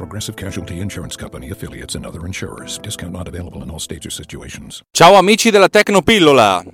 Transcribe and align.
Progressive 0.00 0.34
Casualty 0.34 0.80
Insurance 0.80 1.14
Company 1.14 1.50
affiliates 1.50 1.94
and 1.94 2.06
other 2.06 2.24
insurers. 2.24 2.78
Discount 2.78 3.12
not 3.12 3.28
available 3.28 3.62
in 3.62 3.68
all 3.68 3.78
states 3.78 4.06
or 4.06 4.10
situations. 4.10 4.80
Ciao 4.92 5.14
amici 5.16 5.50
della 5.50 5.68
Tecnopillola! 5.68 6.64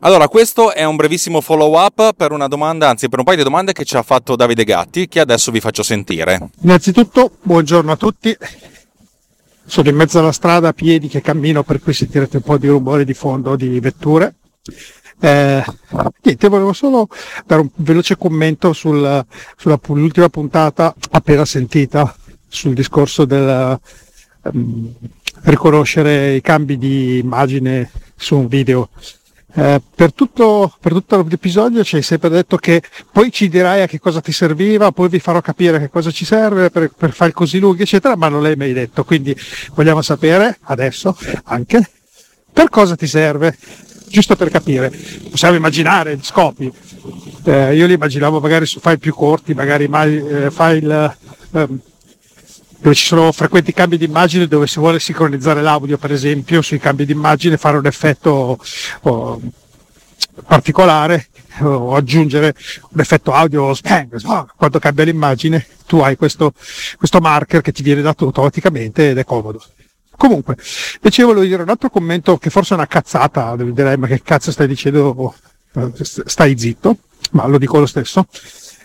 Allora, 0.00 0.28
questo 0.28 0.72
è 0.72 0.84
un 0.84 0.96
brevissimo 0.96 1.42
follow 1.42 1.76
up 1.78 2.14
per 2.16 2.32
una 2.32 2.48
domanda, 2.48 2.88
anzi 2.88 3.10
per 3.10 3.18
un 3.18 3.26
paio 3.26 3.36
di 3.36 3.42
domande 3.42 3.74
che 3.74 3.84
ci 3.84 3.94
ha 3.98 4.02
fatto 4.02 4.36
Davide 4.36 4.64
Gatti, 4.64 5.06
che 5.06 5.20
adesso 5.20 5.50
vi 5.50 5.60
faccio 5.60 5.82
sentire. 5.82 6.48
Innanzitutto, 6.62 7.32
buongiorno 7.42 7.92
a 7.92 7.96
tutti. 7.96 8.34
Sono 9.68 9.90
in 9.90 9.96
mezzo 9.96 10.18
alla 10.18 10.32
strada 10.32 10.68
a 10.68 10.72
piedi 10.72 11.08
che 11.08 11.20
cammino, 11.20 11.62
per 11.62 11.78
cui 11.80 11.92
sentirete 11.92 12.38
un 12.38 12.42
po' 12.42 12.56
di 12.56 12.68
rumore 12.68 13.04
di 13.04 13.12
fondo 13.12 13.54
di 13.54 13.78
vetture. 13.80 14.36
Eh, 15.20 15.62
niente, 16.22 16.48
volevo 16.48 16.72
solo 16.72 17.06
dare 17.44 17.60
un 17.60 17.68
veloce 17.76 18.16
commento 18.16 18.72
sul, 18.72 19.26
sull'ultima 19.56 20.30
puntata 20.30 20.94
appena 21.10 21.44
sentita 21.44 22.16
sul 22.48 22.72
discorso 22.72 23.26
del 23.26 23.78
um, 24.44 24.94
riconoscere 25.42 26.36
i 26.36 26.40
cambi 26.40 26.78
di 26.78 27.18
immagine 27.18 27.90
su 28.16 28.38
un 28.38 28.46
video. 28.48 28.88
Eh, 29.58 29.82
per, 29.92 30.12
tutto, 30.12 30.72
per 30.80 30.92
tutto 30.92 31.26
l'episodio 31.28 31.82
ci 31.82 31.96
hai 31.96 32.02
sempre 32.02 32.28
detto 32.28 32.56
che 32.58 32.80
poi 33.10 33.32
ci 33.32 33.48
dirai 33.48 33.82
a 33.82 33.86
che 33.88 33.98
cosa 33.98 34.20
ti 34.20 34.30
serviva, 34.30 34.92
poi 34.92 35.08
vi 35.08 35.18
farò 35.18 35.40
capire 35.40 35.80
che 35.80 35.90
cosa 35.90 36.12
ci 36.12 36.24
serve 36.24 36.70
per, 36.70 36.92
per 36.96 37.12
fare 37.12 37.32
così 37.32 37.58
lunghi, 37.58 37.82
eccetera, 37.82 38.14
ma 38.14 38.28
non 38.28 38.40
l'hai 38.40 38.54
mai 38.54 38.72
detto. 38.72 39.02
Quindi 39.02 39.36
vogliamo 39.74 40.00
sapere 40.00 40.58
adesso 40.62 41.16
anche 41.44 41.90
per 42.52 42.68
cosa 42.68 42.94
ti 42.94 43.08
serve, 43.08 43.56
giusto 44.06 44.36
per 44.36 44.50
capire. 44.50 44.92
Possiamo 45.28 45.56
immaginare 45.56 46.14
gli 46.16 46.24
scopi. 46.24 46.72
Eh, 47.42 47.74
io 47.74 47.86
li 47.86 47.94
immaginavo 47.94 48.38
magari 48.38 48.64
su 48.64 48.78
file 48.78 48.98
più 48.98 49.12
corti, 49.12 49.54
magari 49.54 49.88
mai, 49.88 50.18
eh, 50.18 50.50
file 50.52 51.16
ehm, 51.50 51.80
dove 52.80 52.94
ci 52.94 53.06
sono 53.06 53.32
frequenti 53.32 53.72
cambi 53.72 53.98
di 53.98 54.04
immagine 54.04 54.46
dove 54.46 54.66
si 54.66 54.78
vuole 54.78 55.00
sincronizzare 55.00 55.62
l'audio 55.62 55.98
per 55.98 56.12
esempio 56.12 56.62
sui 56.62 56.78
cambi 56.78 57.04
di 57.04 57.12
immagine 57.12 57.56
fare 57.56 57.76
un 57.76 57.86
effetto 57.86 58.58
oh, 59.02 59.40
particolare 60.46 61.28
o 61.60 61.94
aggiungere 61.94 62.54
un 62.90 63.00
effetto 63.00 63.32
audio 63.32 63.74
spang, 63.74 64.20
quando 64.56 64.78
cambia 64.78 65.04
l'immagine 65.04 65.66
tu 65.86 65.98
hai 65.98 66.16
questo, 66.16 66.52
questo 66.96 67.18
marker 67.20 67.62
che 67.62 67.72
ti 67.72 67.82
viene 67.82 68.02
dato 68.02 68.26
automaticamente 68.26 69.10
ed 69.10 69.18
è 69.18 69.24
comodo. 69.24 69.60
Comunque 70.16 70.56
invece 70.96 71.22
volevo 71.22 71.44
dire 71.44 71.62
un 71.62 71.68
altro 71.68 71.90
commento 71.90 72.38
che 72.38 72.50
forse 72.50 72.74
è 72.74 72.76
una 72.76 72.86
cazzata 72.86 73.54
direi 73.56 73.96
ma 73.96 74.06
che 74.08 74.22
cazzo 74.22 74.50
stai 74.50 74.66
dicendo 74.66 75.34
stai 76.00 76.58
zitto 76.58 76.96
ma 77.32 77.46
lo 77.46 77.56
dico 77.56 77.78
lo 77.78 77.86
stesso 77.86 78.26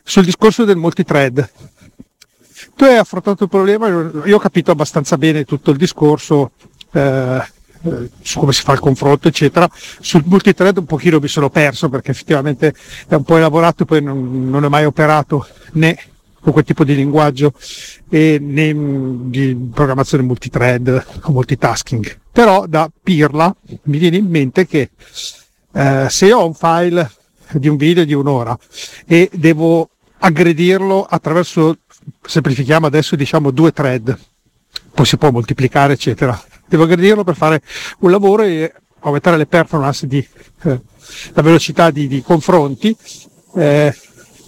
sul 0.04 0.26
discorso 0.26 0.64
del 0.64 0.78
multithread 0.78 1.50
tu 2.76 2.84
hai 2.86 2.98
affrontato 2.98 3.44
il 3.44 3.50
problema, 3.50 3.88
io 3.88 4.36
ho 4.36 4.40
capito 4.40 4.72
abbastanza 4.72 5.18
bene 5.18 5.46
tutto 5.46 5.72
il 5.72 5.78
discorso 5.78 6.52
eh, 6.92 7.42
eh, 7.86 8.10
su 8.22 8.40
come 8.40 8.54
si 8.54 8.62
fa 8.62 8.74
il 8.74 8.80
confronto, 8.80 9.28
eccetera. 9.28 9.70
Sul 9.72 10.24
multithread 10.26 10.78
un 10.78 10.86
pochino 10.86 11.20
mi 11.20 11.28
sono 11.28 11.50
perso 11.50 11.90
perché 11.90 12.12
effettivamente 12.12 12.74
è 13.08 13.16
un 13.16 13.24
po' 13.24 13.38
elaborato 13.38 13.84
e 13.84 13.86
poi 13.86 14.02
non, 14.02 14.50
non 14.50 14.64
è 14.64 14.70
mai 14.70 14.86
operato 14.86 15.46
né 15.74 15.98
con 16.40 16.52
quel 16.52 16.66
tipo 16.66 16.84
di 16.84 16.96
linguaggio 16.96 17.54
e 18.10 18.38
né 18.40 18.74
di 19.30 19.70
programmazione 19.74 20.24
multithread 20.24 21.06
o 21.24 21.32
multitasking. 21.32 22.20
Però 22.32 22.66
da 22.68 22.90
pirla 23.02 23.54
mi 23.84 23.98
viene 23.98 24.18
in 24.18 24.28
mente 24.28 24.66
che 24.66 24.92
eh, 25.74 26.08
se 26.10 26.34
ho 26.34 26.46
un 26.46 26.54
file 26.54 27.10
di 27.52 27.68
un 27.68 27.78
video 27.78 28.06
di 28.06 28.14
un'ora 28.14 28.58
e 29.06 29.30
devo 29.34 29.90
aggredirlo 30.20 31.04
attraverso 31.04 31.80
semplifichiamo 32.22 32.86
adesso 32.88 33.16
diciamo 33.16 33.52
due 33.52 33.72
thread, 33.72 34.18
poi 34.94 35.06
si 35.06 35.18
può 35.18 35.32
moltiplicare 35.32 35.94
eccetera. 35.94 36.42
Devo 36.66 36.84
aggredirlo 36.84 37.24
per 37.24 37.36
fare 37.36 37.62
un 38.00 38.12
lavoro 38.12 38.44
e 38.44 38.74
aumentare 39.00 39.38
le 39.38 39.46
performance 39.46 40.08
di 40.08 40.26
eh, 40.64 40.82
la 41.34 41.42
velocità 41.42 41.92
di, 41.92 42.08
di 42.08 42.22
confronti. 42.22 42.96
Eh, 43.56 43.94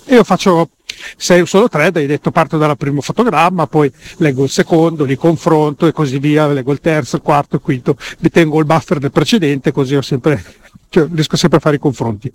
io 0.07 0.23
faccio 0.23 0.69
sei 1.17 1.45
solo 1.45 1.67
thread, 1.67 1.97
hai 1.97 2.05
detto 2.05 2.31
parto 2.31 2.57
dal 2.57 2.77
primo 2.77 3.01
fotogramma, 3.01 3.67
poi 3.67 3.91
leggo 4.17 4.43
il 4.43 4.49
secondo, 4.49 5.03
li 5.03 5.15
confronto 5.15 5.87
e 5.87 5.91
così 5.91 6.19
via, 6.19 6.47
leggo 6.47 6.71
il 6.71 6.79
terzo, 6.79 7.17
il 7.17 7.21
quarto, 7.21 7.55
il 7.55 7.61
quinto, 7.61 7.97
mi 8.19 8.29
tengo 8.29 8.59
il 8.59 8.65
buffer 8.65 8.99
del 8.99 9.11
precedente, 9.11 9.71
così 9.71 9.95
ho 9.95 10.01
sempre, 10.01 10.43
cioè, 10.89 11.07
riesco 11.11 11.35
sempre 11.35 11.57
a 11.57 11.61
fare 11.61 11.75
i 11.75 11.79
confronti. 11.79 12.31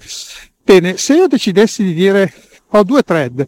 Bene, 0.62 0.96
se 0.96 1.14
io 1.14 1.26
decidessi 1.26 1.82
di 1.82 1.94
dire 1.94 2.32
ho 2.70 2.82
due 2.84 3.02
thread, 3.02 3.44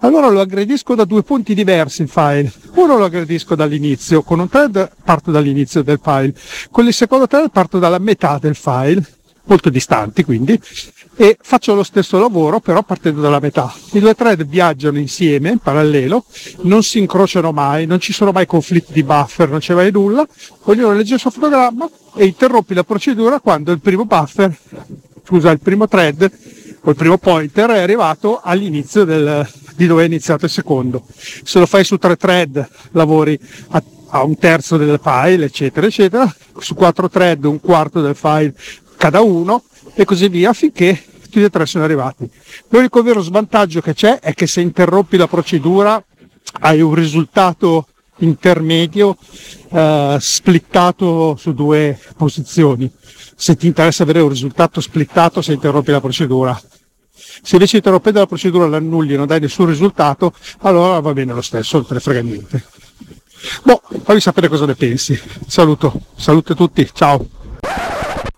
allora 0.00 0.28
lo 0.28 0.40
aggredisco 0.40 0.94
da 0.94 1.04
due 1.04 1.22
punti 1.22 1.54
diversi 1.54 2.02
il 2.02 2.08
file. 2.08 2.52
Uno 2.74 2.96
lo 2.96 3.04
aggredisco 3.04 3.54
dall'inizio, 3.54 4.22
con 4.22 4.38
un 4.38 4.48
thread 4.48 4.90
parto 5.02 5.30
dall'inizio 5.30 5.82
del 5.82 6.00
file, 6.02 6.34
con 6.70 6.86
il 6.86 6.92
secondo 6.92 7.26
thread 7.26 7.50
parto 7.50 7.78
dalla 7.78 7.98
metà 7.98 8.38
del 8.40 8.54
file, 8.54 9.02
molto 9.44 9.70
distanti 9.70 10.24
quindi, 10.24 10.60
e 11.18 11.38
faccio 11.40 11.74
lo 11.74 11.82
stesso 11.82 12.18
lavoro 12.18 12.60
però 12.60 12.82
partendo 12.82 13.20
dalla 13.20 13.40
metà. 13.40 13.72
I 13.92 14.00
due 14.00 14.14
thread 14.14 14.44
viaggiano 14.44 14.98
insieme, 14.98 15.50
in 15.50 15.58
parallelo, 15.58 16.24
non 16.62 16.82
si 16.82 16.98
incrociano 16.98 17.52
mai, 17.52 17.86
non 17.86 18.00
ci 18.00 18.12
sono 18.12 18.32
mai 18.32 18.46
conflitti 18.46 18.92
di 18.92 19.02
buffer, 19.02 19.48
non 19.48 19.60
c'è 19.60 19.74
mai 19.74 19.90
nulla, 19.90 20.26
ognuno 20.64 20.92
legge 20.92 21.14
il 21.14 21.20
suo 21.20 21.30
fotogramma 21.30 21.88
e 22.14 22.26
interrompi 22.26 22.74
la 22.74 22.84
procedura 22.84 23.40
quando 23.40 23.72
il 23.72 23.80
primo 23.80 24.04
buffer, 24.04 24.54
scusa, 25.24 25.50
il 25.50 25.60
primo 25.60 25.88
thread 25.88 26.30
col 26.86 26.94
primo 26.94 27.18
pointer 27.18 27.70
è 27.70 27.80
arrivato 27.80 28.40
all'inizio 28.40 29.02
del, 29.02 29.44
di 29.74 29.88
dove 29.88 30.04
è 30.04 30.06
iniziato 30.06 30.44
il 30.44 30.52
secondo. 30.52 31.02
Se 31.16 31.58
lo 31.58 31.66
fai 31.66 31.82
su 31.82 31.96
tre 31.96 32.14
thread 32.14 32.64
lavori 32.92 33.36
a, 33.70 33.82
a 34.10 34.22
un 34.22 34.38
terzo 34.38 34.76
del 34.76 35.00
file, 35.02 35.46
eccetera, 35.46 35.88
eccetera, 35.88 36.32
su 36.60 36.76
quattro 36.76 37.10
thread 37.10 37.44
un 37.44 37.60
quarto 37.60 38.00
del 38.00 38.14
file 38.14 38.54
cada 38.96 39.20
uno 39.20 39.64
e 39.94 40.04
così 40.04 40.28
via 40.28 40.52
finché 40.52 41.02
tutti 41.22 41.42
e 41.42 41.50
tre 41.50 41.66
sono 41.66 41.82
arrivati. 41.82 42.30
L'unico 42.68 43.02
vero 43.02 43.20
svantaggio 43.20 43.80
che 43.80 43.92
c'è 43.92 44.20
è 44.20 44.32
che 44.32 44.46
se 44.46 44.60
interrompi 44.60 45.16
la 45.16 45.26
procedura 45.26 46.00
hai 46.60 46.82
un 46.82 46.94
risultato 46.94 47.88
intermedio 48.18 49.16
eh, 49.70 50.18
splittato 50.20 51.34
su 51.34 51.52
due 51.52 51.98
posizioni. 52.16 52.88
Se 53.38 53.54
ti 53.54 53.66
interessa 53.66 54.02
avere 54.02 54.20
un 54.20 54.30
risultato 54.30 54.80
splittato, 54.80 55.42
se 55.42 55.52
interrompi 55.52 55.90
la 55.90 56.00
procedura, 56.00 56.58
se 57.42 57.56
invece 57.56 57.76
interrompendo 57.76 58.18
la 58.18 58.26
procedura 58.26 58.66
l'annulli 58.66 59.12
e 59.12 59.16
non 59.16 59.26
dai 59.26 59.40
nessun 59.40 59.66
risultato, 59.66 60.32
allora 60.60 60.98
va 61.00 61.12
bene 61.12 61.34
lo 61.34 61.42
stesso, 61.42 61.76
non 61.76 61.86
te 61.86 61.94
ne 61.94 62.00
frega 62.00 62.20
niente. 62.22 62.64
Boh, 63.62 63.82
fammi 64.02 64.20
sapere 64.20 64.48
cosa 64.48 64.64
ne 64.64 64.74
pensi. 64.74 65.20
Saluto, 65.46 66.00
salute 66.16 66.52
a 66.52 66.56
tutti, 66.56 66.88
ciao. 66.92 67.35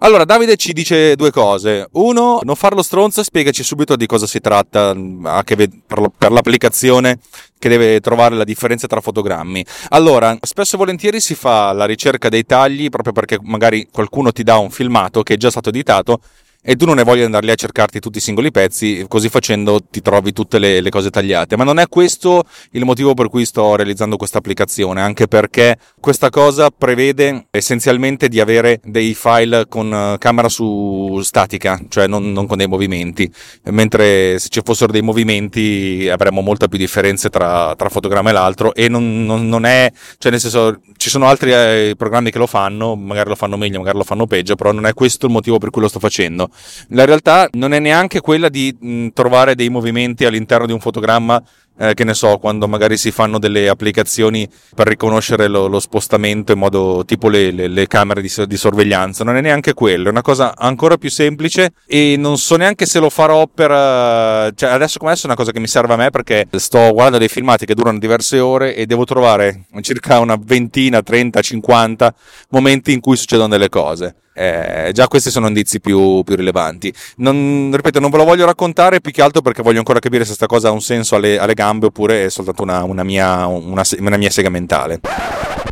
Allora, 0.01 0.25
Davide 0.25 0.55
ci 0.55 0.73
dice 0.73 1.17
due 1.17 1.33
cose. 1.33 1.89
Uno, 1.93 2.39
non 2.45 2.55
farlo 2.55 2.83
stronzo, 2.83 3.25
spiegaci 3.25 3.65
subito 3.65 3.97
di 3.97 4.07
cosa 4.07 4.29
si 4.29 4.39
tratta 4.39 4.95
per 4.95 6.31
l'applicazione 6.31 7.19
che 7.59 7.69
deve 7.69 7.99
trovare 7.99 8.37
la 8.37 8.45
differenza 8.45 8.87
tra 8.87 9.01
fotogrammi. 9.01 9.65
Allora, 9.89 10.37
spesso 10.43 10.77
e 10.77 10.79
volentieri 10.79 11.21
si 11.21 11.35
fa 11.35 11.73
la 11.73 11.85
ricerca 11.85 12.29
dei 12.29 12.47
tagli 12.47 12.89
proprio 12.91 13.13
perché 13.13 13.39
magari 13.43 13.89
qualcuno 13.91 14.31
ti 14.31 14.45
dà 14.45 14.59
un 14.59 14.71
filmato 14.71 15.25
che 15.25 15.35
è 15.35 15.37
già 15.37 15.51
stato 15.51 15.71
editato 15.71 16.21
e 16.69 16.77
tu 16.77 16.85
non 16.85 16.99
hai 16.99 17.05
voglia 17.05 17.21
di 17.21 17.25
andare 17.25 17.47
lì 17.47 17.53
a 17.53 17.55
cercarti 17.55 17.99
tutti 17.99 18.19
i 18.19 18.21
singoli 18.21 18.51
pezzi, 18.51 19.07
così 19.09 19.31
facendo 19.31 19.81
ti 19.83 20.03
trovi 20.03 20.35
tutte 20.35 20.59
le, 20.59 20.83
le, 20.83 20.91
cose 20.91 21.09
tagliate. 21.09 21.57
Ma 21.57 21.65
non 21.65 21.79
è 21.79 21.89
questo 21.89 22.45
il 22.73 22.85
motivo 22.85 23.15
per 23.15 23.31
cui 23.31 23.47
sto 23.47 23.75
realizzando 23.75 24.19
questa 24.19 24.37
applicazione, 24.37 25.01
anche 25.01 25.29
perché 25.29 25.79
questa 25.99 26.29
cosa 26.29 26.69
prevede 26.69 27.47
essenzialmente 27.53 28.29
di 28.29 28.39
avere 28.39 28.83
dei 28.85 29.15
file 29.15 29.65
con 29.67 29.91
eh, 29.91 30.19
camera 30.19 30.51
su 30.51 31.19
statica, 31.23 31.81
cioè 31.89 32.07
non, 32.07 32.33
non 32.33 32.47
con 32.47 32.59
dei 32.59 32.67
movimenti, 32.67 33.33
mentre 33.71 34.39
se 34.39 34.49
ci 34.51 34.61
fossero 34.63 34.93
dei 34.93 35.01
movimenti 35.01 36.07
avremmo 36.13 36.43
molta 36.43 36.69
più 36.69 36.77
differenza 36.77 37.31
tra, 37.31 37.75
tra 37.77 37.89
fotogramma 37.89 38.29
e 38.29 38.33
l'altro 38.35 38.75
e 38.75 38.89
non, 38.91 39.25
non, 39.25 39.49
non, 39.49 39.65
è, 39.65 39.91
cioè 40.19 40.31
nel 40.31 40.41
senso 40.41 40.83
ci 40.99 41.09
sono 41.09 41.29
altri 41.29 41.51
eh, 41.51 41.95
programmi 41.97 42.31
che 42.31 42.37
lo 42.37 42.47
fanno, 42.47 42.95
magari 42.95 43.31
lo 43.31 43.37
fanno 43.37 43.57
meglio, 43.57 43.79
magari 43.79 43.97
lo 43.97 44.05
fanno 44.05 44.27
peggio, 44.27 44.55
però 44.55 44.73
non 44.73 44.85
è 44.85 44.93
questo 44.93 45.25
il 45.25 45.33
motivo 45.33 45.57
per 45.57 45.71
cui 45.71 45.81
lo 45.81 45.89
sto 45.89 45.99
facendo 45.99 46.51
La 46.89 47.05
realtà 47.05 47.49
non 47.53 47.73
è 47.73 47.79
neanche 47.79 48.21
quella 48.21 48.49
di 48.49 48.75
mh, 48.79 49.09
trovare 49.09 49.55
dei 49.55 49.69
movimenti 49.69 50.25
all'interno 50.25 50.67
di 50.67 50.73
un 50.73 50.81
fotogramma 50.81 51.43
eh, 51.79 51.95
che 51.95 52.05
ne 52.05 52.15
so, 52.15 52.39
quando 52.39 52.67
magari 52.67 52.97
si 52.97 53.13
fanno 53.13 53.39
delle 53.39 53.69
applicazioni 53.69 54.49
per 54.75 54.89
riconoscere 54.89 55.47
lo, 55.47 55.69
lo 55.69 55.79
spostamento 55.79 56.53
in 56.53 56.59
modo 56.59 57.05
tipo 57.07 57.29
le, 57.29 57.53
le, 57.53 57.69
le 57.69 57.87
camere 57.87 58.21
di, 58.21 58.33
di, 58.47 58.57
sorveglianza, 58.57 59.23
non 59.23 59.37
è 59.37 59.41
neanche 59.41 59.75
quello, 59.75 60.09
è 60.09 60.11
una 60.11 60.23
cosa 60.23 60.57
ancora 60.57 60.97
più 60.97 61.09
semplice 61.09 61.73
e 61.87 62.17
non 62.19 62.37
so 62.37 62.57
neanche 62.57 62.85
se 62.85 62.99
lo 62.99 63.11
farò 63.11 63.47
per... 63.47 63.71
Uh, 63.71 64.51
cioè 64.55 64.71
adesso 64.71 64.99
come 64.99 65.13
adesso 65.13 65.27
è 65.27 65.29
una 65.29 65.39
cosa 65.39 65.53
che 65.53 65.61
mi 65.61 65.69
serve 65.69 65.93
a 65.93 65.97
me 65.97 66.11
perché 66.11 66.47
sto 66.57 66.91
guardando 66.91 67.19
dei 67.19 67.29
filmati 67.29 67.65
che 67.65 67.75
durano 67.75 67.99
diverse 67.99 68.41
ore 68.41 68.75
e 68.75 68.87
devo 68.87 69.05
trovare 69.05 69.67
circa 69.81 70.19
una 70.19 70.37
ventina, 70.37 71.01
30, 71.01 71.41
50 71.41 72.15
momenti 72.51 72.93
in 72.93 73.01
cui 73.01 73.17
succedono 73.17 73.49
delle 73.49 73.69
cose. 73.69 74.17
Eh, 74.39 74.93
già 74.93 75.09
questi 75.09 75.31
sono 75.31 75.49
indizi 75.49 75.81
più, 75.81 76.23
più 76.23 76.37
rilevanti. 76.37 76.95
Non, 77.17 77.73
ripeto, 77.75 77.99
non 77.99 78.09
ve 78.09 78.19
lo 78.19 78.25
voglio 78.25 78.47
raccontare 78.47 79.01
più 79.01 79.11
che 79.11 79.21
altro 79.21 79.43
perché 79.43 79.63
voglio 79.63 79.79
ancora 79.79 79.99
capire 79.99 80.23
se 80.23 80.29
questa 80.29 80.47
cosa 80.47 80.69
ha 80.69 80.71
un 80.71 80.81
senso 80.81 81.17
alle, 81.17 81.39
alle 81.39 81.55
gambe 81.55 81.87
oppure 81.87 82.27
è 82.27 82.31
soltanto 82.31 82.63
una, 82.63 82.85
una, 82.85 83.03
mia, 83.03 83.47
una, 83.47 83.83
una 83.99 84.17
mia 84.17 84.31
sega 84.31 84.49
mentale. 84.49 85.01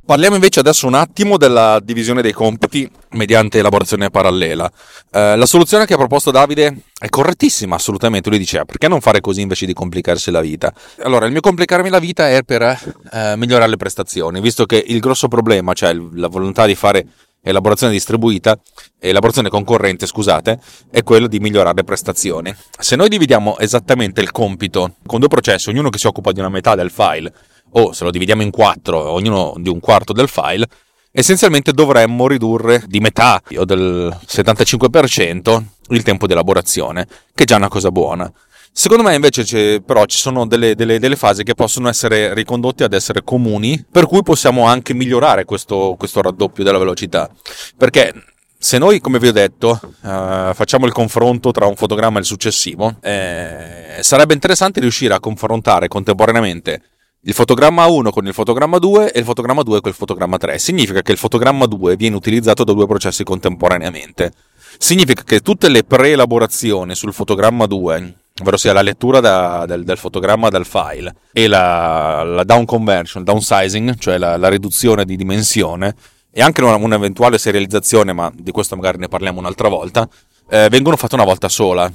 Parliamo 0.05 0.37
invece 0.37 0.61
adesso 0.61 0.87
un 0.87 0.95
attimo 0.95 1.37
della 1.37 1.81
divisione 1.83 2.23
dei 2.23 2.33
compiti 2.33 2.89
mediante 3.11 3.59
elaborazione 3.59 4.11
parallela. 4.11 4.71
Eh, 5.11 5.37
la 5.37 5.47
soluzione 5.47 5.85
che 5.85 5.95
ha 5.95 5.97
proposto 5.97 6.31
Davide 6.31 6.77
è 6.97 7.09
correttissima, 7.09 7.75
assolutamente. 7.75 8.29
Lui 8.29 8.39
dice: 8.39 8.65
perché 8.65 8.87
non 8.87 9.01
fare 9.01 9.21
così 9.21 9.41
invece 9.41 9.67
di 9.67 9.73
complicarsi 9.75 10.31
la 10.31 10.41
vita? 10.41 10.73
Allora, 11.03 11.27
il 11.27 11.33
mio 11.33 11.41
complicarmi 11.41 11.89
la 11.89 11.99
vita 11.99 12.31
è 12.31 12.45
per 12.45 12.63
eh, 12.63 13.35
migliorare 13.37 13.71
le 13.71 13.77
prestazioni, 13.77 14.41
visto 14.41 14.65
che 14.65 14.83
il 14.87 15.01
grosso 15.01 15.27
problema, 15.27 15.73
cioè 15.73 15.93
la 16.13 16.29
volontà 16.29 16.67
di 16.67 16.77
fare 16.77 17.05
elaborazione 17.47 17.93
distribuita, 17.93 18.59
elaborazione 18.99 19.49
concorrente, 19.49 20.07
scusate, 20.07 20.59
è 20.91 21.05
quello 21.05 21.29
di 21.29 21.39
migliorare 21.39 21.77
le 21.77 21.85
prestazioni. 21.85 22.55
Se 22.77 22.97
noi 22.97 23.09
dividiamo 23.09 23.59
esattamente 23.59 24.21
il 24.21 24.33
compito 24.33 24.97
con 25.07 25.21
due 25.21 25.29
processi, 25.29 25.69
ognuno 25.69 25.89
che 25.89 25.99
si 25.99 26.09
occupa 26.09 26.33
di 26.33 26.41
una 26.41 26.49
metà 26.49 26.75
del 26.75 26.91
file, 26.91 27.33
o 27.71 27.93
se 27.93 28.03
lo 28.03 28.11
dividiamo 28.11 28.43
in 28.43 28.51
quattro, 28.51 28.99
ognuno 29.13 29.55
di 29.59 29.69
un 29.69 29.79
quarto 29.79 30.13
del 30.13 30.29
file, 30.29 30.67
essenzialmente 31.13 31.73
dovremmo 31.73 32.27
ridurre 32.27 32.83
di 32.87 32.99
metà 32.99 33.41
o 33.57 33.65
del 33.65 34.15
75% 34.27 35.63
il 35.91 36.03
tempo 36.03 36.27
di 36.27 36.33
elaborazione, 36.33 37.07
che 37.33 37.45
è 37.45 37.47
già 37.47 37.57
una 37.57 37.69
cosa 37.69 37.93
buona. 37.93 38.31
Secondo 38.79 39.05
me 39.05 39.15
invece 39.15 39.81
però 39.81 40.05
ci 40.05 40.19
sono 40.19 40.47
delle, 40.47 40.75
delle, 40.75 40.99
delle, 40.99 41.17
fasi 41.17 41.45
che 41.45 41.55
possono 41.55 41.89
essere 41.89 42.35
ricondotte 42.35 42.85
ad 42.85 42.93
essere 42.93 43.25
comuni, 43.25 43.83
per 43.91 44.07
cui 44.07 44.23
possiamo 44.23 44.67
anche 44.67 44.93
migliorare 44.93 45.47
questo, 45.47 45.95
questo 45.97 46.21
raddoppio 46.21 46.63
della 46.63 46.77
velocità. 46.77 47.31
Perché 47.75 48.13
se 48.59 48.77
noi, 48.77 49.01
come 49.01 49.19
vi 49.19 49.29
ho 49.29 49.33
detto, 49.33 49.81
uh, 49.83 50.53
facciamo 50.53 50.85
il 50.85 50.93
confronto 50.93 51.53
tra 51.53 51.65
un 51.65 51.75
fotogramma 51.75 52.19
e 52.19 52.21
il 52.21 52.27
successivo, 52.27 52.97
eh, 53.01 53.97
sarebbe 54.01 54.35
interessante 54.35 54.81
riuscire 54.81 55.15
a 55.15 55.21
confrontare 55.21 55.89
contemporaneamente 55.89 56.83
il 57.23 57.33
fotogramma 57.33 57.87
1 57.87 58.11
con 58.11 58.27
il 58.27 58.35
fotogramma 58.35 58.77
2 58.77 59.11
e 59.11 59.19
il 59.21 59.25
fotogramma 59.25 59.63
2 59.63 59.81
con 59.81 59.91
il 59.91 59.97
fotogramma 59.97 60.37
3. 60.37 60.59
Significa 60.59 61.01
che 61.01 61.13
il 61.13 61.19
fotogramma 61.19 61.65
2 61.65 61.97
viene 61.97 62.15
utilizzato 62.15 62.63
da 62.63 62.75
due 62.75 62.87
processi 62.87 63.25
contemporaneamente. 63.25 64.35
Significa 64.77 65.23
che 65.23 65.41
tutte 65.41 65.71
le 65.71 65.83
pre-elaborazioni 65.83 66.95
sul 66.95 67.15
fotogramma 67.15 67.65
2 67.65 68.25
ovvero 68.41 68.57
sia 68.57 68.73
la 68.73 68.83
lettura 68.83 69.21
da, 69.21 69.65
del, 69.67 69.85
del, 69.85 69.97
fotogramma 69.97 70.49
dal 70.49 70.67
file 70.67 71.15
e 71.33 71.47
la, 71.47 72.23
la 72.23 72.45
down 72.45 72.65
conversion, 72.65 73.25
downsizing, 73.25 73.97
cioè 73.99 74.19
la, 74.19 74.37
la, 74.37 74.49
riduzione 74.49 75.05
di 75.05 75.17
dimensione 75.17 75.95
e 76.31 76.43
anche 76.43 76.63
una, 76.63 76.77
un'eventuale 76.77 77.39
serializzazione, 77.39 78.13
ma 78.13 78.31
di 78.35 78.51
questo 78.51 78.77
magari 78.77 78.99
ne 78.99 79.09
parliamo 79.09 79.39
un'altra 79.39 79.69
volta, 79.69 80.07
eh, 80.51 80.69
vengono 80.69 80.97
fatte 80.97 81.15
una 81.15 81.25
volta 81.25 81.49
sola. 81.49 81.91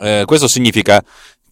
Eh, 0.00 0.24
questo 0.26 0.48
significa 0.48 1.02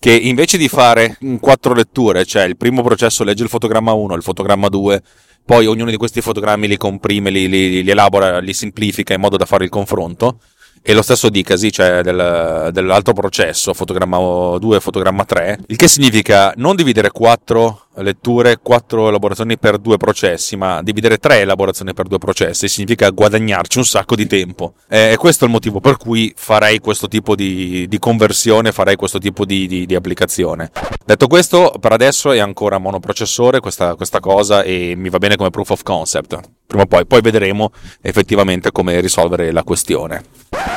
che 0.02 0.12
invece 0.12 0.58
di 0.58 0.68
fare 0.68 1.16
quattro 1.38 1.74
letture, 1.74 2.24
cioè 2.24 2.42
il 2.42 2.56
primo 2.56 2.82
processo 2.82 3.22
legge 3.22 3.44
il 3.44 3.48
fotogramma 3.48 3.92
1, 3.92 4.16
il 4.16 4.22
fotogramma 4.22 4.68
2, 4.68 5.02
poi 5.44 5.66
ognuno 5.66 5.90
di 5.90 5.96
questi 5.96 6.20
fotogrammi 6.20 6.66
li 6.66 6.76
comprime, 6.76 7.30
li, 7.30 7.48
li, 7.48 7.84
li 7.84 7.90
elabora, 7.90 8.40
li 8.40 8.52
semplifica 8.52 9.14
in 9.14 9.20
modo 9.20 9.36
da 9.36 9.44
fare 9.44 9.62
il 9.62 9.70
confronto, 9.70 10.40
e 10.82 10.94
lo 10.94 11.02
stesso 11.02 11.29
dicasi, 11.29 11.70
cioè 11.70 12.02
del, 12.02 12.70
dell'altro 12.73 13.12
processo, 13.12 13.73
fotogramma 13.73 14.58
2 14.58 14.76
e 14.76 14.81
fotogramma 14.81 15.25
3, 15.25 15.61
il 15.69 15.76
che 15.76 15.88
significa 15.88 16.52
non 16.56 16.75
dividere 16.75 17.11
quattro 17.11 17.87
letture, 17.96 18.58
quattro 18.62 19.08
elaborazioni 19.08 19.58
per 19.58 19.79
due 19.79 19.96
processi, 19.96 20.56
ma 20.56 20.82
dividere 20.82 21.19
tre 21.19 21.40
elaborazioni 21.40 21.93
per 21.93 22.06
due 22.06 22.19
processi 22.19 22.69
significa 22.69 23.11
guadagnarci 23.11 23.79
un 23.79 23.84
sacco 23.84 24.14
di 24.14 24.26
tempo. 24.26 24.75
E 24.88 25.17
questo 25.19 25.44
è 25.44 25.46
il 25.46 25.52
motivo 25.52 25.81
per 25.81 25.96
cui 25.96 26.32
farei 26.34 26.79
questo 26.79 27.08
tipo 27.08 27.34
di, 27.34 27.87
di 27.88 27.99
conversione, 27.99 28.73
farei 28.73 28.96
questo 28.96 29.19
tipo 29.19 29.44
di, 29.44 29.67
di, 29.67 29.84
di, 29.84 29.94
applicazione. 29.94 30.70
Detto 31.05 31.26
questo, 31.26 31.75
per 31.79 31.93
adesso 31.93 32.32
è 32.32 32.38
ancora 32.38 32.79
monoprocessore 32.79 33.61
questa, 33.61 33.94
questa 33.94 34.20
cosa 34.20 34.62
e 34.62 34.94
mi 34.96 35.11
va 35.11 35.19
bene 35.19 35.37
come 35.37 35.50
proof 35.50 35.70
of 35.70 35.82
concept. 35.82 36.40
Prima 36.67 36.84
o 36.84 36.87
poi, 36.87 37.05
poi 37.05 37.20
vedremo 37.20 37.70
effettivamente 38.00 38.73
come 38.73 39.00
risolvere 39.00 39.52
la 39.52 39.62
questione. 39.62 40.71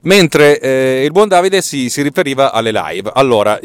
Mentre 0.00 0.60
eh, 0.60 1.02
il 1.04 1.10
buon 1.10 1.26
Davide 1.26 1.60
si, 1.60 1.90
si, 1.90 2.02
riferiva 2.02 2.52
alle 2.52 2.70
live. 2.70 3.10
Allora, 3.14 3.58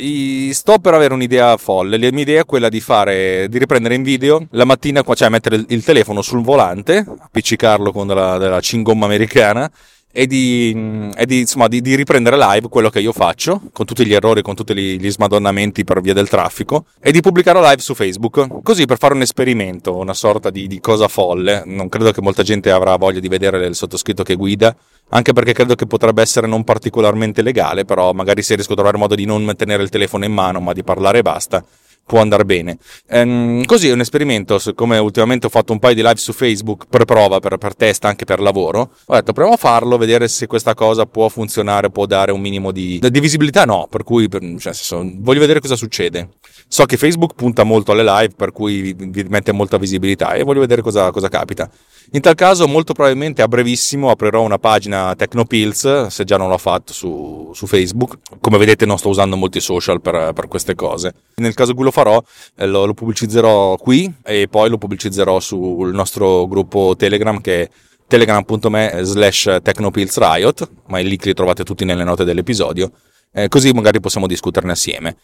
sto 0.52 0.80
per 0.80 0.96
avere 0.96 1.14
un'idea 1.14 1.58
folle. 1.58 2.00
La 2.00 2.10
mia 2.12 2.24
idea 2.24 2.42
è 2.42 2.46
quella 2.46 2.70
di 2.70 2.82
fare, 2.82 3.48
di 3.50 3.60
riprendere 3.60 3.94
in 3.94 4.02
video 4.02 4.48
la 4.52 4.66
mattina, 4.66 5.04
cioè 5.14 5.30
mettere 5.30 5.64
il 5.68 5.84
telefono 5.84 6.24
sul 6.24 6.42
volante, 6.42 7.06
appiccicarlo 7.20 7.92
con 7.92 8.08
della, 8.08 8.40
della 8.40 8.60
cingomma 8.60 9.06
americana 9.06 9.72
e, 10.16 10.28
di, 10.28 11.10
e 11.16 11.26
di, 11.26 11.40
insomma, 11.40 11.68
di, 11.68 11.82
di, 11.82 11.96
riprendere 11.96 12.38
live 12.38 12.70
quello 12.70 12.92
che 12.92 13.00
io 13.00 13.12
faccio, 13.12 13.60
con 13.74 13.88
tutti 13.88 14.06
gli 14.06 14.14
errori, 14.14 14.44
con 14.44 14.54
tutti 14.54 14.76
gli, 14.76 15.00
gli 15.00 15.10
smadonnamenti 15.10 15.84
per 15.84 16.02
via 16.02 16.14
del 16.14 16.30
traffico, 16.30 16.86
e 17.02 17.12
di 17.12 17.20
pubblicarlo 17.20 17.62
live 17.62 17.82
su 17.82 17.96
Facebook, 17.96 18.62
così 18.62 18.86
per 18.86 19.00
fare 19.00 19.16
un 19.16 19.22
esperimento, 19.22 19.98
una 19.98 20.14
sorta 20.14 20.52
di, 20.52 20.80
cosa 20.82 21.08
folle. 21.08 21.64
Non 21.66 21.90
credo 21.90 22.12
che 22.12 22.22
molta 22.22 22.44
gente 22.44 22.70
avrà 22.70 22.96
voglia 22.96 23.20
di 23.20 23.28
vedere 23.28 23.66
il 23.66 23.74
sottoscritto 23.74 24.22
che 24.22 24.36
guida, 24.36 24.76
anche 25.10 25.34
perché 25.34 25.52
credo 25.52 25.74
che 25.74 25.88
potrebbe 25.88 26.22
essere 26.22 26.46
non 26.46 26.64
particolarmente 26.64 27.42
legale, 27.42 27.84
però 27.84 28.14
magari 28.14 28.44
se 28.44 28.54
riesco 28.54 28.74
a 28.74 28.76
trovare 28.76 28.98
modo 28.98 29.16
di 29.16 29.26
non 29.26 29.52
tenere 29.58 29.82
il 29.82 29.90
telefono 29.90 30.26
in 30.26 30.32
mano, 30.32 30.60
ma 30.60 30.74
di 30.74 30.84
parlare 30.84 31.18
e 31.18 31.22
basta, 31.24 31.66
può 32.06 32.20
andare 32.20 32.46
bene. 32.46 32.78
Ehm, 33.08 33.64
così 33.66 33.90
è 33.90 33.94
un 33.94 34.02
esperimento, 34.02 34.60
come 34.76 34.98
ultimamente 34.98 35.48
ho 35.48 35.50
fatto 35.50 35.72
un 35.72 35.80
paio 35.80 35.96
di 35.96 36.02
live 36.02 36.18
su 36.18 36.34
Facebook 36.34 36.86
per 36.90 37.06
prova, 37.06 37.40
per, 37.40 37.58
per 37.58 37.76
test, 37.76 38.06
anche 38.06 38.26
per 38.26 38.40
lavoro. 38.40 38.92
Ho 39.06 39.14
detto 39.14 39.34
proviamo 39.34 39.54
a 39.54 39.58
farlo, 39.58 39.98
vedere 39.98 40.28
se 40.28 40.48
questa 40.48 40.74
cosa 40.74 41.06
può 41.06 41.30
funzionare, 41.30 41.90
può 41.90 42.06
dare 42.06 42.32
un 42.32 42.42
minimo 42.42 42.72
di, 42.72 43.00
di 43.00 43.20
visibilità. 43.20 43.66
No, 43.66 43.88
per 43.90 44.04
cui 44.04 44.28
per, 44.28 44.42
cioè, 44.42 44.74
senso, 44.74 45.04
voglio 45.18 45.40
vedere 45.40 45.60
cosa 45.60 45.76
succede. 45.76 46.30
So 46.68 46.86
che 46.86 46.98
Facebook 46.98 47.36
punta 47.36 47.64
molto 47.64 47.92
alle 47.92 48.04
live, 48.04 48.34
per 48.36 48.52
cui 48.52 48.94
vi, 48.94 49.26
mette 49.30 49.52
molta 49.52 49.78
visibilità 49.78 50.34
e 50.34 50.44
voglio 50.44 50.60
vedere 50.60 50.82
cosa, 50.82 51.12
cosa 51.12 51.30
capita. 51.30 51.70
In 52.12 52.22
tal 52.22 52.36
caso, 52.36 52.68
molto 52.68 52.94
probabilmente 52.94 53.42
a 53.42 53.48
brevissimo 53.48 54.10
aprirò 54.10 54.42
una 54.42 54.60
pagina 54.60 55.16
Tecnopills, 55.16 56.08
se 56.08 56.24
già 56.24 56.38
non 56.38 56.50
l'ho 56.50 56.58
fatto 56.58 56.92
su, 56.94 57.52
su 57.54 57.66
Facebook. 57.66 58.18
Come 58.40 58.58
vedete, 58.58 58.86
non 58.86 58.98
sto 58.98 59.10
usando 59.10 59.36
molti 59.36 59.60
social 59.60 60.02
per, 60.02 60.34
per 60.34 60.48
queste 60.48 60.76
cose. 60.76 61.14
Nel 61.36 61.54
caso 61.54 61.72
in 61.72 61.76
cui 61.76 61.86
lo 61.86 61.92
farò, 61.94 62.22
eh, 62.56 62.66
lo, 62.66 62.86
lo, 62.86 62.94
pubblicizzerò 62.94 63.78
qui 63.78 64.12
e 64.24 64.48
poi 64.50 64.70
lo 64.70 64.78
pubblicizzerò 64.78 65.40
sul 65.40 65.94
nostro 65.94 66.48
gruppo 66.48 66.96
Telegram 66.98 67.40
che 67.40 67.62
è 67.62 67.70
telegram.me 68.08 69.00
slash 69.04 69.60
technopillsriot, 69.62 70.70
ma 70.88 71.00
i 71.00 71.08
link 71.08 71.26
li 71.26 71.34
trovate 71.34 71.64
tutti 71.64 71.86
nelle 71.86 72.04
note 72.04 72.24
dell'episodio 72.24 72.92
eh, 73.34 73.48
così 73.48 73.72
magari 73.72 74.00
possiamo 74.00 74.28
discuterne 74.28 74.72
assieme. 74.72 75.18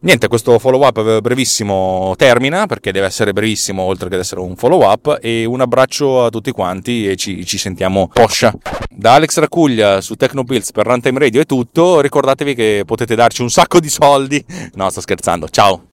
Niente, 0.00 0.26
questo 0.26 0.58
follow 0.58 0.84
up 0.84 1.20
brevissimo 1.20 2.14
termina 2.16 2.66
perché 2.66 2.90
deve 2.90 3.06
essere 3.06 3.32
brevissimo 3.32 3.82
oltre 3.82 4.08
che 4.08 4.16
essere 4.16 4.40
un 4.40 4.56
follow 4.56 4.82
up 4.82 5.18
e 5.22 5.44
un 5.44 5.60
abbraccio 5.60 6.24
a 6.24 6.28
tutti 6.28 6.50
quanti 6.50 7.08
e 7.08 7.16
ci, 7.16 7.46
ci 7.46 7.56
sentiamo 7.56 8.08
poscia. 8.12 8.52
Da 8.90 9.14
Alex 9.14 9.38
Racuglia 9.38 10.00
su 10.00 10.16
Tecnopills 10.16 10.72
per 10.72 10.86
Runtime 10.86 11.20
Radio 11.20 11.40
è 11.40 11.46
tutto, 11.46 12.00
ricordatevi 12.00 12.54
che 12.54 12.82
potete 12.84 13.14
darci 13.14 13.42
un 13.42 13.50
sacco 13.50 13.78
di 13.78 13.88
soldi. 13.88 14.44
No, 14.74 14.90
sto 14.90 15.00
scherzando, 15.00 15.48
ciao! 15.48 15.91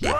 Hi, 0.00 0.12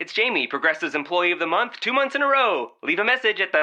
it's 0.00 0.12
Jamie, 0.12 0.48
Progressive's 0.48 0.96
Employee 0.96 1.30
of 1.30 1.38
the 1.38 1.46
Month, 1.46 1.78
two 1.78 1.92
months 1.92 2.16
in 2.16 2.22
a 2.22 2.26
row. 2.26 2.72
Leave 2.82 2.98
a 2.98 3.04
message 3.04 3.40
at 3.40 3.52
the. 3.52 3.62